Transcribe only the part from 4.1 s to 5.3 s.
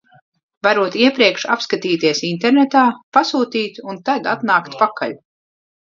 atnākt pakaļ.